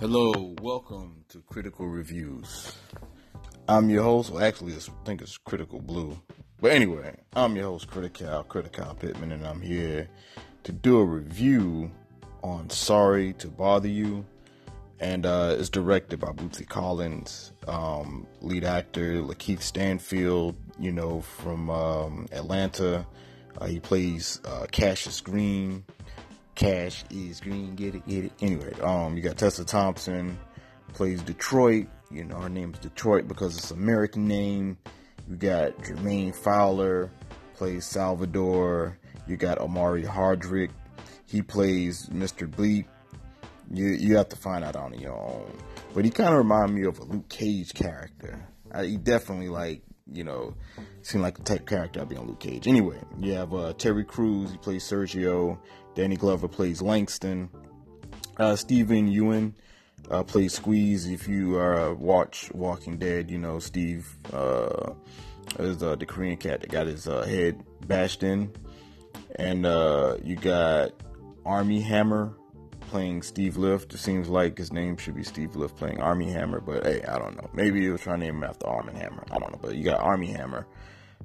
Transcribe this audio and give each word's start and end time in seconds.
Hello, 0.00 0.54
welcome 0.60 1.24
to 1.28 1.40
Critical 1.42 1.86
Reviews. 1.86 2.76
I'm 3.68 3.88
your 3.88 4.02
host. 4.02 4.30
Well, 4.30 4.42
actually, 4.42 4.74
I 4.74 4.78
think 5.04 5.22
it's 5.22 5.38
Critical 5.38 5.80
Blue. 5.80 6.20
But 6.60 6.72
anyway, 6.72 7.16
I'm 7.36 7.54
your 7.54 7.66
host, 7.66 7.88
Critical, 7.88 8.42
Critical 8.42 8.92
Pittman, 8.94 9.30
and 9.30 9.46
I'm 9.46 9.60
here 9.60 10.08
to 10.64 10.72
do 10.72 10.98
a 10.98 11.04
review 11.04 11.92
on 12.42 12.70
Sorry 12.70 13.34
to 13.34 13.46
Bother 13.46 13.86
You. 13.86 14.26
And 14.98 15.24
uh, 15.24 15.54
it's 15.58 15.70
directed 15.70 16.18
by 16.18 16.32
Bootsy 16.32 16.68
Collins, 16.68 17.52
um, 17.68 18.26
lead 18.40 18.64
actor 18.64 19.22
Lakeith 19.22 19.62
Stanfield, 19.62 20.56
you 20.76 20.90
know, 20.90 21.20
from 21.20 21.70
um, 21.70 22.26
Atlanta. 22.32 23.06
Uh, 23.60 23.66
he 23.66 23.78
plays 23.78 24.40
uh, 24.44 24.66
Cassius 24.72 25.20
Green. 25.20 25.84
Cash 26.54 27.04
is 27.10 27.40
green, 27.40 27.74
get 27.74 27.94
it, 27.94 28.06
get 28.06 28.24
it. 28.24 28.32
Anyway, 28.40 28.72
um, 28.80 29.16
you 29.16 29.22
got 29.22 29.36
Tessa 29.36 29.64
Thompson 29.64 30.38
plays 30.92 31.22
Detroit. 31.22 31.88
You 32.10 32.24
know, 32.24 32.36
her 32.36 32.48
name's 32.48 32.78
Detroit 32.78 33.26
because 33.28 33.56
it's 33.56 33.70
American 33.70 34.28
name. 34.28 34.78
You 35.28 35.36
got 35.36 35.76
Jermaine 35.78 36.34
Fowler 36.34 37.10
plays 37.54 37.84
Salvador. 37.84 38.98
You 39.26 39.36
got 39.36 39.58
Omari 39.58 40.04
Hardwick. 40.04 40.70
He 41.26 41.42
plays 41.42 42.06
Mr. 42.10 42.48
Bleep. 42.48 42.86
You 43.72 43.86
you 43.88 44.16
have 44.16 44.28
to 44.28 44.36
find 44.36 44.64
out 44.64 44.76
on 44.76 44.98
your 44.98 45.18
own. 45.18 45.50
But 45.94 46.04
he 46.04 46.10
kind 46.10 46.30
of 46.30 46.36
remind 46.36 46.74
me 46.74 46.84
of 46.84 46.98
a 46.98 47.04
Luke 47.04 47.28
Cage 47.28 47.72
character. 47.72 48.46
I, 48.72 48.84
he 48.84 48.96
definitely 48.96 49.48
like 49.48 49.82
you 50.12 50.24
know 50.24 50.54
seemed 51.02 51.22
like 51.22 51.36
the 51.36 51.42
type 51.42 51.66
character 51.66 52.00
I'd 52.00 52.08
be 52.08 52.16
on 52.16 52.26
Luke 52.26 52.40
Cage. 52.40 52.66
Anyway, 52.66 52.98
you 53.18 53.32
have 53.34 53.54
uh, 53.54 53.72
Terry 53.74 54.04
Crews. 54.04 54.50
He 54.52 54.58
plays 54.58 54.84
Sergio. 54.84 55.58
Danny 55.94 56.16
Glover 56.16 56.48
plays 56.48 56.82
Langston. 56.82 57.48
Uh, 58.36 58.56
Steven 58.56 59.08
Yeun 59.08 59.52
uh, 60.10 60.22
plays 60.22 60.54
Squeeze. 60.54 61.06
If 61.06 61.28
you 61.28 61.58
uh, 61.60 61.94
watch 61.94 62.50
Walking 62.52 62.98
Dead, 62.98 63.30
you 63.30 63.38
know 63.38 63.58
Steve 63.58 64.16
uh, 64.32 64.92
is 65.58 65.82
uh, 65.82 65.96
the 65.96 66.06
Korean 66.06 66.36
cat 66.36 66.60
that 66.60 66.70
got 66.70 66.86
his 66.86 67.06
uh, 67.06 67.22
head 67.22 67.62
bashed 67.86 68.22
in, 68.22 68.52
and 69.36 69.66
uh, 69.66 70.16
you 70.22 70.36
got 70.36 70.92
Armie 71.44 71.80
Hammer 71.80 72.34
playing 72.94 73.22
Steve 73.22 73.56
Lift. 73.56 73.92
It 73.92 73.98
seems 73.98 74.28
like 74.28 74.56
his 74.56 74.72
name 74.72 74.96
should 74.96 75.16
be 75.16 75.24
Steve 75.24 75.56
Lift 75.56 75.76
playing 75.76 76.00
Armie 76.00 76.30
Hammer, 76.30 76.60
but 76.60 76.86
hey, 76.86 77.02
I 77.02 77.18
don't 77.18 77.36
know. 77.36 77.50
Maybe 77.52 77.80
he 77.80 77.88
was 77.88 78.02
trying 78.02 78.20
to 78.20 78.26
name 78.26 78.36
him 78.36 78.44
after 78.44 78.68
Arm 78.68 78.88
and 78.88 78.96
Hammer. 78.96 79.24
I 79.32 79.40
don't 79.40 79.50
know, 79.50 79.58
but 79.60 79.74
you 79.74 79.82
got 79.82 79.98
Armie 79.98 80.28
Hammer. 80.28 80.64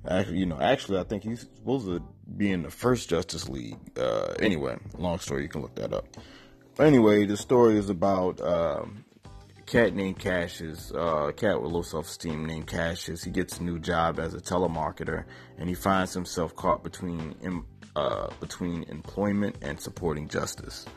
Actually, 0.09 0.39
you 0.39 0.47
know, 0.47 0.59
actually, 0.59 0.97
I 0.97 1.03
think 1.03 1.21
he's 1.21 1.41
supposed 1.41 1.85
to 1.85 2.01
be 2.35 2.51
in 2.51 2.63
the 2.63 2.71
first 2.71 3.07
Justice 3.07 3.47
League. 3.47 3.77
Uh, 3.95 4.33
anyway, 4.39 4.79
long 4.97 5.19
story, 5.19 5.43
you 5.43 5.47
can 5.47 5.61
look 5.61 5.75
that 5.75 5.93
up. 5.93 6.07
But 6.75 6.87
Anyway, 6.87 7.27
the 7.27 7.37
story 7.37 7.77
is 7.77 7.91
about 7.91 8.41
um, 8.41 9.05
a 9.55 9.61
cat 9.67 9.93
named 9.93 10.17
Cassius, 10.17 10.91
uh, 10.91 11.27
a 11.27 11.33
cat 11.33 11.61
with 11.61 11.71
low 11.71 11.83
self-esteem 11.83 12.47
named 12.47 12.65
Cassius. 12.65 13.23
He 13.23 13.29
gets 13.29 13.59
a 13.59 13.63
new 13.63 13.77
job 13.77 14.17
as 14.17 14.33
a 14.33 14.39
telemarketer, 14.39 15.25
and 15.59 15.69
he 15.69 15.75
finds 15.75 16.15
himself 16.15 16.55
caught 16.55 16.83
between 16.83 17.35
uh, 17.95 18.29
between 18.39 18.85
employment 18.85 19.57
and 19.61 19.79
supporting 19.79 20.27
justice. 20.27 20.87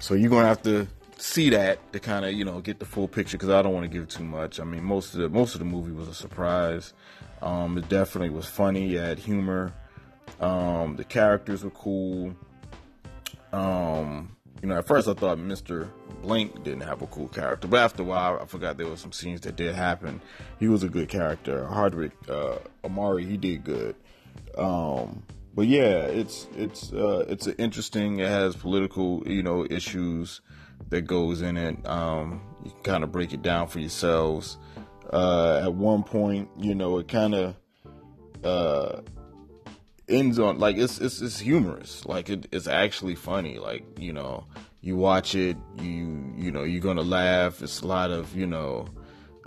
So 0.00 0.14
you're 0.14 0.30
gonna 0.30 0.46
have 0.46 0.62
to 0.62 0.86
see 1.16 1.50
that 1.50 1.92
to 1.92 2.00
kind 2.00 2.24
of 2.24 2.32
you 2.32 2.44
know 2.44 2.60
get 2.60 2.78
the 2.78 2.84
full 2.84 3.08
picture 3.08 3.36
because 3.36 3.50
I 3.50 3.62
don't 3.62 3.72
want 3.72 3.84
to 3.84 3.98
give 3.98 4.08
too 4.08 4.24
much. 4.24 4.60
I 4.60 4.64
mean, 4.64 4.84
most 4.84 5.14
of 5.14 5.20
the 5.20 5.28
most 5.28 5.54
of 5.54 5.58
the 5.58 5.64
movie 5.64 5.92
was 5.92 6.08
a 6.08 6.14
surprise. 6.14 6.92
Um, 7.42 7.78
it 7.78 7.88
definitely 7.88 8.30
was 8.30 8.46
funny. 8.46 8.94
It 8.94 9.00
had 9.00 9.18
humor. 9.18 9.72
Um, 10.40 10.96
the 10.96 11.04
characters 11.04 11.64
were 11.64 11.70
cool. 11.70 12.34
Um, 13.52 14.36
you 14.62 14.68
know, 14.68 14.78
at 14.78 14.86
first 14.86 15.08
I 15.08 15.14
thought 15.14 15.38
Mr. 15.38 15.88
Blank 16.22 16.64
didn't 16.64 16.82
have 16.82 17.02
a 17.02 17.06
cool 17.06 17.28
character, 17.28 17.68
but 17.68 17.80
after 17.80 18.02
a 18.02 18.06
while 18.06 18.38
I 18.40 18.46
forgot 18.46 18.76
there 18.76 18.88
were 18.88 18.96
some 18.96 19.12
scenes 19.12 19.40
that 19.42 19.56
did 19.56 19.74
happen. 19.74 20.20
He 20.58 20.68
was 20.68 20.82
a 20.82 20.88
good 20.88 21.08
character. 21.08 21.66
Hardwick, 21.66 22.12
uh, 22.28 22.58
Omari, 22.84 23.24
he 23.24 23.36
did 23.36 23.64
good. 23.64 23.94
Um, 24.56 25.22
but 25.54 25.66
yeah, 25.66 26.02
it's 26.02 26.46
it's 26.56 26.92
uh, 26.92 27.24
it's 27.28 27.46
interesting. 27.46 28.20
It 28.20 28.28
has 28.28 28.56
political, 28.56 29.22
you 29.26 29.42
know, 29.42 29.66
issues 29.68 30.40
that 30.90 31.02
goes 31.02 31.42
in 31.42 31.56
it. 31.56 31.86
Um, 31.86 32.42
you 32.64 32.70
can 32.70 32.82
kind 32.82 33.04
of 33.04 33.12
break 33.12 33.32
it 33.32 33.42
down 33.42 33.68
for 33.68 33.80
yourselves. 33.80 34.58
Uh, 35.12 35.60
at 35.64 35.74
one 35.74 36.02
point, 36.02 36.48
you 36.58 36.74
know, 36.74 36.98
it 36.98 37.08
kind 37.08 37.34
of 37.34 37.56
uh, 38.44 39.00
ends 40.08 40.38
on 40.38 40.58
like 40.58 40.76
it's 40.76 41.00
it's, 41.00 41.20
it's 41.20 41.38
humorous. 41.38 42.04
Like 42.06 42.28
it, 42.28 42.46
it's 42.52 42.66
actually 42.66 43.14
funny. 43.14 43.58
Like 43.58 43.84
you 43.98 44.12
know, 44.12 44.44
you 44.80 44.96
watch 44.96 45.34
it, 45.34 45.56
you 45.80 46.32
you 46.36 46.50
know, 46.50 46.62
you're 46.62 46.82
gonna 46.82 47.02
laugh. 47.02 47.62
It's 47.62 47.80
a 47.80 47.86
lot 47.86 48.10
of 48.10 48.34
you 48.36 48.46
know. 48.46 48.88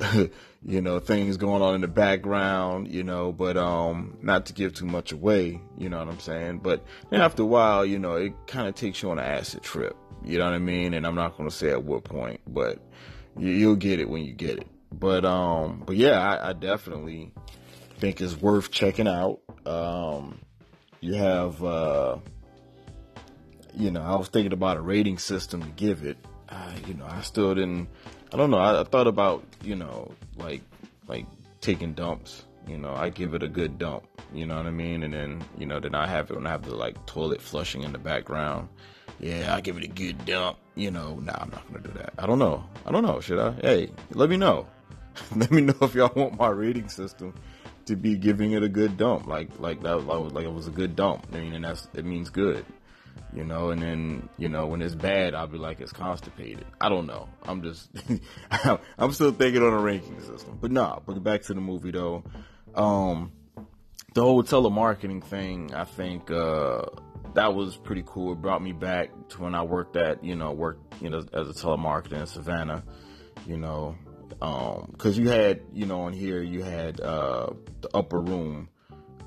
you 0.66 0.82
know 0.82 1.00
things 1.00 1.38
going 1.38 1.62
on 1.62 1.76
in 1.76 1.82
the 1.82 1.88
background 1.88 2.88
you 2.88 3.04
know 3.04 3.32
but 3.32 3.58
um 3.58 4.18
not 4.22 4.46
to 4.46 4.54
give 4.54 4.74
too 4.74 4.86
much 4.86 5.12
away 5.12 5.60
you 5.78 5.90
know 5.90 6.00
what 6.00 6.08
i'm 6.08 6.20
saying 6.20 6.58
but 6.58 6.84
after 7.12 7.44
a 7.44 7.46
while 7.46 7.86
you 7.86 8.00
know 8.00 8.16
it 8.16 8.34
kind 8.48 8.68
of 8.68 8.76
takes 8.76 9.02
you 9.02 9.12
on 9.12 9.20
an 9.20 9.26
acid 9.26 9.62
trip 9.62 9.96
you 10.24 10.38
know 10.38 10.46
what 10.46 10.54
i 10.54 10.60
mean 10.60 10.94
and 10.94 11.06
i'm 11.06 11.16
not 11.16 11.38
going 11.38 11.50
to 11.50 11.56
say 11.56 11.70
at 11.70 11.84
what 11.84 12.04
point 12.04 12.40
but 12.48 12.80
you, 13.38 13.70
will 13.70 13.76
get 13.76 14.00
it 14.00 14.10
when 14.10 14.24
you 14.24 14.34
get 14.34 14.58
it 14.58 14.68
but 14.92 15.26
um, 15.26 15.84
but 15.86 15.96
yeah, 15.96 16.20
I, 16.20 16.50
I 16.50 16.54
definitely 16.54 17.32
think 18.00 18.22
it's 18.22 18.40
worth 18.40 18.72
checking 18.72 19.08
out. 19.08 19.40
Um, 19.66 20.40
you 21.00 21.14
have, 21.16 21.64
uh, 21.64 22.18
you 23.76 23.92
know, 23.92 24.02
I 24.02 24.16
was 24.16 24.28
thinking 24.28 24.54
about 24.54 24.78
a 24.78 24.82
rating 24.82 25.18
system 25.18 25.62
to 25.62 25.70
give 25.70 26.04
it. 26.04 26.18
You 26.88 26.94
know, 26.96 27.06
I 27.06 27.22
still 27.22 27.54
didn't. 27.56 27.88
I 28.34 28.38
don't 28.38 28.52
know. 28.52 28.58
I, 28.58 28.82
I, 28.82 28.84
thought 28.84 29.08
about, 29.08 29.44
you 29.64 29.76
know, 29.76 30.12
like 30.38 30.62
like 31.08 31.26
taking 31.62 31.94
dumps. 31.94 32.46
You 32.68 32.78
know, 32.78 32.94
I 32.94 33.10
give 33.10 33.34
it 33.34 33.44
a 33.44 33.48
good 33.48 33.78
dump. 33.78 34.04
You 34.34 34.46
know 34.46 34.58
what 34.58 34.66
I 34.66 34.72
mean? 34.72 35.04
And 35.04 35.14
then, 35.14 35.44
you 35.58 35.66
know, 35.66 35.80
then 35.80 35.96
I 35.96 36.08
have 36.08 36.30
it 36.30 36.36
when 36.36 36.46
I 36.48 36.52
have 36.52 36.64
the 36.64 36.76
like 36.76 37.06
toilet 37.06 37.42
flushing 37.42 37.84
in 37.84 37.92
the 37.92 37.98
background. 37.98 38.70
Yeah, 39.20 39.56
I 39.56 39.62
give 39.62 39.78
it 39.78 39.84
a 39.84 39.88
good 39.88 40.26
dump. 40.26 40.58
You 40.76 40.92
know, 40.92 41.16
nah, 41.16 41.34
I'm 41.40 41.50
not 41.50 41.68
gonna 41.68 41.84
do 41.84 41.92
that. 41.98 42.14
I 42.18 42.26
don't 42.26 42.40
know. 42.40 42.64
I 42.86 42.92
don't 42.92 43.04
know. 43.04 43.20
Should 43.20 43.40
I? 43.40 43.52
Hey, 43.62 43.92
let 44.12 44.30
me 44.30 44.38
know. 44.38 44.68
Let 45.36 45.52
me 45.52 45.62
know 45.62 45.76
if 45.82 45.94
y'all 45.94 46.12
want 46.16 46.40
my 46.40 46.48
rating 46.48 46.88
system 46.88 47.34
to 47.86 47.98
be 47.98 48.16
giving 48.16 48.52
it 48.52 48.64
a 48.64 48.70
good 48.70 48.98
dump, 48.98 49.28
like 49.28 49.50
like 49.60 49.82
that, 49.84 49.98
like, 49.98 50.32
like 50.32 50.46
it 50.46 50.54
was 50.54 50.68
a 50.68 50.72
good 50.72 50.96
dump. 50.96 51.28
I 51.34 51.40
mean, 51.40 51.54
and 51.54 51.66
that's 51.66 51.88
it 51.94 52.06
means 52.06 52.30
good, 52.30 52.66
you 53.34 53.44
know. 53.44 53.70
And 53.70 53.82
then 53.82 54.30
you 54.38 54.50
know 54.50 54.68
when 54.68 54.82
it's 54.82 54.96
bad, 54.96 55.34
I'll 55.36 55.48
be 55.48 55.58
like 55.58 55.82
it's 55.82 55.94
constipated. 55.94 56.66
I 56.80 56.90
don't 56.90 57.08
know. 57.08 57.30
I'm 57.44 57.62
just 57.62 57.90
I'm 58.98 59.12
still 59.14 59.32
thinking 59.32 59.62
on 59.62 59.74
a 59.74 59.80
ranking 59.80 60.20
system, 60.22 60.58
but 60.62 60.72
nah. 60.72 61.00
But 61.06 61.24
back 61.24 61.42
to 61.44 61.54
the 61.54 61.62
movie 61.62 61.92
though, 61.92 62.24
um, 62.76 63.32
the 64.14 64.22
whole 64.22 64.44
telemarketing 64.44 65.24
thing. 65.24 65.74
I 65.74 65.86
think 65.86 66.30
uh, 66.32 66.84
that 67.36 67.54
was 67.54 67.78
pretty 67.78 68.04
cool. 68.06 68.34
It 68.34 68.42
brought 68.42 68.62
me 68.62 68.72
back 68.72 69.10
to 69.30 69.42
when 69.42 69.56
I 69.56 69.64
worked 69.64 69.96
at 69.96 70.24
you 70.24 70.36
know 70.36 70.52
worked 70.52 71.02
you 71.02 71.10
know 71.10 71.20
as 71.20 71.50
a 71.50 71.54
telemarketer 71.54 72.14
in 72.14 72.28
Savannah. 72.28 72.84
You 73.48 73.58
know, 73.58 73.96
um 74.42 74.90
because 74.92 75.18
you 75.18 75.30
had 75.30 75.62
you 75.74 75.86
know 75.86 76.02
on 76.02 76.14
here 76.14 76.42
you 76.42 76.64
had 76.64 77.00
uh, 77.00 77.52
the 77.82 77.90
upper 77.94 78.20
room. 78.20 78.70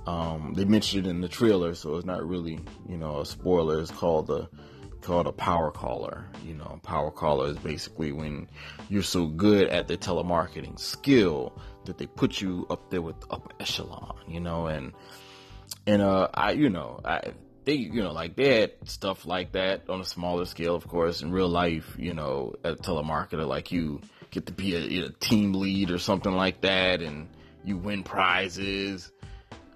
Um, 0.07 0.53
they 0.55 0.65
mentioned 0.65 1.07
it 1.07 1.11
in 1.11 1.21
the 1.21 1.29
trailer, 1.29 1.75
so 1.75 1.97
it's 1.97 2.07
not 2.07 2.27
really 2.27 2.61
you 2.89 2.97
know 2.97 3.21
a 3.21 3.27
spoiler. 3.27 3.81
It's 3.81 3.91
called 3.91 4.27
the 4.27 4.49
called 5.01 5.27
a 5.27 5.33
power 5.33 5.71
caller. 5.71 6.27
You 6.45 6.55
know, 6.55 6.81
power 6.83 7.11
caller 7.11 7.49
is 7.49 7.59
basically 7.59 8.13
when 8.13 8.49
you're 8.89 9.03
so 9.03 9.27
good 9.27 9.69
at 9.69 9.89
the 9.89 9.97
telemarketing 9.97 10.79
skill 10.79 11.59
that 11.85 11.99
they 11.99 12.07
put 12.07 12.41
you 12.41 12.67
up 12.71 12.91
there 12.91 13.03
with 13.03 13.17
upper 13.31 13.51
echelon. 13.61 14.17
You 14.29 14.41
know, 14.41 14.67
and 14.67 14.93
and 15.87 16.03
uh, 16.03 16.29
I 16.35 16.53
you 16.53 16.71
know 16.71 17.01
I 17.05 17.33
they 17.65 17.75
you 17.75 18.03
know 18.03 18.13
like 18.13 18.37
they 18.37 18.61
had 18.61 18.73
stuff 18.85 19.27
like 19.27 19.53
that 19.53 19.89
on 19.89 20.01
a 20.01 20.05
smaller 20.05 20.45
scale, 20.45 20.75
of 20.75 20.87
course, 20.89 21.23
in 21.23 21.33
real 21.33 21.49
life. 21.49 21.97
You 21.99 22.15
know, 22.15 22.55
a 22.65 22.75
telemarketer 22.75 23.47
like 23.47 23.73
you 23.73 24.01
get 24.31 24.47
to 24.47 24.53
be 24.53 24.75
a, 24.75 25.07
a 25.07 25.11
team 25.11 25.55
lead 25.55 25.91
or 25.91 25.99
something 25.99 26.33
like 26.33 26.63
that, 26.63 27.01
and 27.01 27.29
you 27.65 27.77
win 27.77 28.03
prizes. 28.03 29.13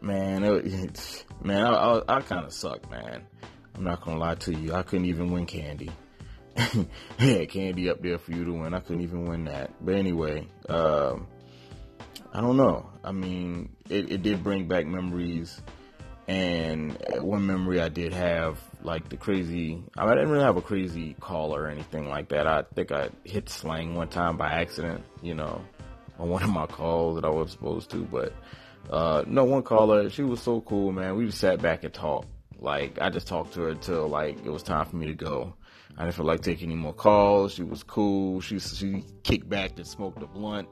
Man, 0.00 0.45
it, 0.45 1.25
man, 1.43 1.65
I, 1.65 1.71
I, 1.71 2.17
I 2.17 2.21
kind 2.21 2.45
of 2.45 2.53
suck, 2.53 2.91
man. 2.91 3.23
I'm 3.75 3.85
not 3.85 4.05
gonna 4.05 4.19
lie 4.19 4.35
to 4.37 4.55
you. 4.55 4.75
I 4.75 4.83
couldn't 4.83 5.06
even 5.06 5.31
win 5.31 5.47
candy. 5.47 5.91
yeah, 7.19 7.45
candy 7.45 7.89
up 7.89 8.03
there 8.03 8.19
for 8.19 8.33
you 8.33 8.45
to 8.45 8.53
win. 8.53 8.75
I 8.75 8.81
couldn't 8.81 9.03
even 9.03 9.27
win 9.27 9.45
that. 9.45 9.73
But 9.85 9.95
anyway, 9.95 10.47
um, 10.69 11.29
I 12.33 12.41
don't 12.41 12.56
know. 12.56 12.91
I 13.05 13.12
mean, 13.12 13.71
it, 13.89 14.11
it 14.11 14.23
did 14.23 14.43
bring 14.43 14.67
back 14.67 14.87
memories. 14.87 15.61
And 16.27 16.99
one 17.21 17.47
memory 17.47 17.81
I 17.81 17.89
did 17.89 18.12
have 18.12 18.59
like 18.83 19.09
the 19.09 19.17
crazy. 19.17 19.83
I, 19.97 20.06
didn't 20.09 20.29
really 20.29 20.44
have 20.44 20.56
a 20.59 20.62
crazy 20.62 21.15
call 21.21 21.55
or 21.55 21.69
anything 21.69 22.09
like 22.09 22.29
that. 22.31 22.47
I 22.47 22.62
think 22.75 22.93
I 22.93 23.09
hit 23.25 23.49
slang 23.49 23.94
one 23.94 24.09
time 24.09 24.37
by 24.37 24.49
accident, 24.49 25.05
you 25.23 25.35
know, 25.35 25.62
on 26.19 26.29
one 26.29 26.43
of 26.43 26.51
my 26.51 26.67
calls 26.67 27.15
that 27.15 27.25
I 27.25 27.31
was 27.31 27.53
supposed 27.53 27.91
to. 27.91 28.05
But 28.05 28.35
uh, 28.91 29.25
no, 29.27 29.45
one 29.45 29.63
caller, 29.63 30.09
she 30.11 30.23
was 30.23 30.41
so 30.43 30.61
cool, 30.63 30.93
man. 30.93 31.17
We 31.17 31.27
just 31.27 31.39
sat 31.39 31.61
back 31.61 31.85
and 31.85 31.93
talked. 31.93 32.29
Like 32.61 32.99
I 33.01 33.11
just 33.11 33.29
talked 33.29 33.55
to 33.55 33.63
her 33.63 33.69
until 33.69 34.09
like 34.09 34.45
it 34.45 34.51
was 34.51 34.63
time 34.63 34.85
for 34.87 34.97
me 34.97 35.07
to 35.07 35.15
go. 35.15 35.55
I 35.97 36.05
didn't 36.05 36.15
feel 36.15 36.27
like 36.27 36.43
taking 36.43 36.71
any 36.71 36.81
more 36.81 36.93
calls. 36.93 37.55
She 37.55 37.63
was 37.63 37.83
cool. 37.83 38.41
She 38.41 38.59
she 38.59 39.05
kicked 39.23 39.49
back 39.49 39.73
and 39.77 39.87
smoked 39.87 40.23
a 40.23 40.27
blunt. 40.27 40.69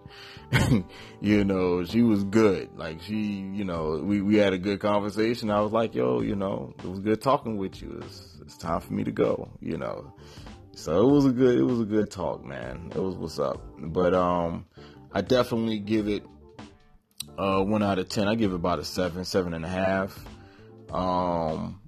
you 1.20 1.44
know, 1.44 1.84
she 1.84 2.02
was 2.02 2.22
good. 2.24 2.70
Like 2.76 3.02
she, 3.02 3.16
you 3.16 3.64
know, 3.64 4.00
we, 4.04 4.20
we 4.20 4.36
had 4.36 4.52
a 4.52 4.58
good 4.58 4.80
conversation. 4.80 5.50
I 5.50 5.60
was 5.60 5.72
like, 5.72 5.94
yo, 5.94 6.20
you 6.20 6.36
know, 6.36 6.74
it 6.78 6.84
was 6.84 7.00
good 7.00 7.20
talking 7.20 7.56
with 7.56 7.80
you. 7.82 8.00
It's, 8.04 8.38
it's 8.40 8.56
time 8.56 8.80
for 8.80 8.92
me 8.92 9.02
to 9.04 9.12
go. 9.12 9.48
You 9.60 9.78
know, 9.78 10.12
so 10.74 11.08
it 11.08 11.12
was 11.12 11.26
a 11.26 11.32
good 11.32 11.58
it 11.58 11.64
was 11.64 11.80
a 11.80 11.86
good 11.86 12.10
talk, 12.10 12.44
man. 12.44 12.92
It 12.94 13.00
was 13.00 13.16
what's 13.16 13.38
up. 13.38 13.60
But 13.78 14.14
um, 14.14 14.66
I 15.12 15.22
definitely 15.22 15.78
give 15.80 16.08
it 16.08 16.24
uh 17.38 17.62
one 17.62 17.82
out 17.82 17.98
of 17.98 18.08
ten. 18.08 18.28
I 18.28 18.34
give 18.34 18.52
it 18.52 18.56
about 18.56 18.78
a 18.78 18.84
seven, 18.84 19.24
seven 19.24 19.54
and 19.54 19.64
a 19.64 19.68
half. 19.68 20.18
Um, 20.92 21.80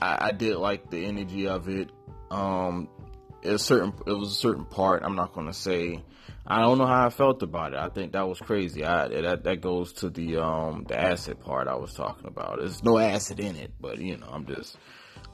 I, 0.00 0.28
I 0.28 0.32
did 0.32 0.56
like 0.56 0.90
the 0.90 1.04
energy 1.04 1.46
of 1.48 1.68
it. 1.68 1.90
Um, 2.30 2.88
a 3.44 3.58
certain 3.58 3.92
it 4.06 4.12
was 4.12 4.32
a 4.32 4.34
certain 4.34 4.64
part. 4.64 5.02
I'm 5.04 5.16
not 5.16 5.32
gonna 5.32 5.54
say. 5.54 6.02
I 6.50 6.62
don't 6.62 6.78
know 6.78 6.86
how 6.86 7.06
I 7.06 7.10
felt 7.10 7.42
about 7.42 7.74
it. 7.74 7.78
I 7.78 7.90
think 7.90 8.12
that 8.12 8.26
was 8.26 8.38
crazy. 8.38 8.84
I 8.84 9.08
that 9.08 9.44
that 9.44 9.60
goes 9.60 9.92
to 9.94 10.10
the 10.10 10.38
um 10.38 10.84
the 10.88 10.98
acid 10.98 11.40
part 11.40 11.68
I 11.68 11.74
was 11.74 11.92
talking 11.94 12.26
about. 12.26 12.58
There's 12.58 12.82
no 12.82 12.98
acid 12.98 13.38
in 13.40 13.56
it, 13.56 13.72
but 13.80 13.98
you 13.98 14.16
know 14.16 14.28
I'm 14.30 14.46
just 14.46 14.76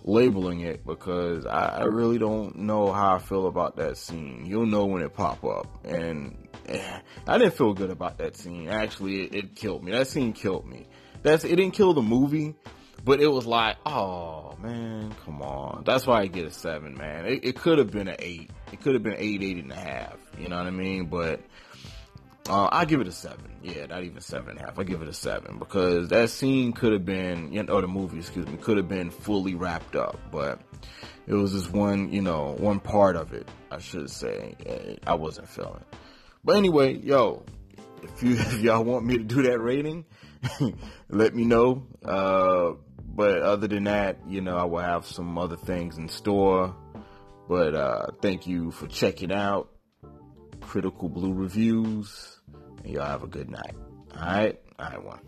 labeling 0.02 0.60
it 0.60 0.84
because 0.84 1.46
I, 1.46 1.78
I 1.80 1.84
really 1.84 2.18
don't 2.18 2.56
know 2.56 2.92
how 2.92 3.14
I 3.14 3.18
feel 3.18 3.46
about 3.46 3.76
that 3.76 3.96
scene. 3.96 4.44
You'll 4.44 4.66
know 4.66 4.86
when 4.86 5.02
it 5.02 5.14
pop 5.14 5.44
up, 5.44 5.66
and 5.84 6.43
I 7.26 7.38
didn't 7.38 7.54
feel 7.54 7.74
good 7.74 7.90
about 7.90 8.18
that 8.18 8.36
scene. 8.36 8.68
Actually, 8.68 9.22
it, 9.22 9.34
it 9.34 9.56
killed 9.56 9.84
me. 9.84 9.92
That 9.92 10.08
scene 10.08 10.32
killed 10.32 10.66
me. 10.66 10.86
That's 11.22 11.44
it 11.44 11.56
didn't 11.56 11.72
kill 11.72 11.94
the 11.94 12.02
movie, 12.02 12.54
but 13.04 13.20
it 13.20 13.28
was 13.28 13.46
like, 13.46 13.76
oh 13.86 14.56
man, 14.60 15.14
come 15.24 15.42
on. 15.42 15.84
That's 15.84 16.06
why 16.06 16.20
I 16.20 16.26
get 16.26 16.46
a 16.46 16.50
seven, 16.50 16.96
man. 16.96 17.26
It, 17.26 17.44
it 17.44 17.56
could 17.56 17.78
have 17.78 17.90
been 17.90 18.08
an 18.08 18.16
eight. 18.18 18.50
It 18.72 18.80
could 18.80 18.94
have 18.94 19.02
been 19.02 19.16
eight, 19.16 19.42
eight 19.42 19.56
and 19.56 19.72
a 19.72 19.76
half. 19.76 20.16
You 20.38 20.48
know 20.48 20.56
what 20.56 20.66
I 20.66 20.70
mean? 20.70 21.06
But 21.06 21.40
uh, 22.48 22.68
I 22.70 22.84
give 22.84 23.00
it 23.00 23.08
a 23.08 23.12
seven. 23.12 23.56
Yeah, 23.62 23.86
not 23.86 24.04
even 24.04 24.20
seven 24.20 24.50
and 24.50 24.60
a 24.60 24.64
half. 24.64 24.78
I 24.78 24.84
give 24.84 25.00
it 25.00 25.08
a 25.08 25.14
seven 25.14 25.58
because 25.58 26.08
that 26.08 26.28
scene 26.28 26.72
could 26.72 26.92
have 26.92 27.06
been, 27.06 27.52
you 27.52 27.62
know, 27.62 27.80
the 27.80 27.88
movie, 27.88 28.18
excuse 28.18 28.46
me, 28.46 28.58
could 28.58 28.76
have 28.76 28.88
been 28.88 29.10
fully 29.10 29.54
wrapped 29.54 29.96
up, 29.96 30.18
but 30.30 30.60
it 31.26 31.32
was 31.32 31.52
just 31.52 31.72
one, 31.72 32.12
you 32.12 32.20
know, 32.20 32.54
one 32.58 32.80
part 32.80 33.16
of 33.16 33.32
it. 33.32 33.48
I 33.70 33.78
should 33.78 34.10
say 34.10 34.98
I 35.06 35.14
wasn't 35.14 35.48
feeling. 35.48 35.84
But 36.44 36.56
anyway, 36.56 36.94
yo, 36.94 37.44
if 38.02 38.22
you 38.22 38.32
if 38.34 38.60
y'all 38.60 38.84
want 38.84 39.04
me 39.04 39.18
to 39.18 39.24
do 39.24 39.42
that 39.42 39.58
rating, 39.60 40.04
let 41.08 41.34
me 41.34 41.44
know. 41.44 41.86
Uh, 42.04 42.72
but 43.06 43.42
other 43.42 43.68
than 43.68 43.84
that, 43.84 44.18
you 44.28 44.40
know, 44.40 44.56
I 44.56 44.64
will 44.64 44.80
have 44.80 45.06
some 45.06 45.38
other 45.38 45.56
things 45.56 45.98
in 45.98 46.08
store. 46.08 46.74
But 47.48 47.74
uh, 47.74 48.06
thank 48.20 48.46
you 48.46 48.70
for 48.70 48.86
checking 48.86 49.32
out 49.32 49.70
Critical 50.60 51.08
Blue 51.08 51.32
Reviews. 51.32 52.40
And 52.82 52.92
y'all 52.92 53.06
have 53.06 53.22
a 53.22 53.28
good 53.28 53.50
night. 53.50 53.74
All 54.16 54.26
right? 54.26 54.60
Right, 54.78 55.04
one. 55.04 55.20